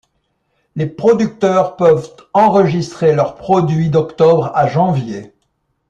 [0.75, 5.31] Les producteurs peuvent enregistrer leurs produits d’octobre à janvier.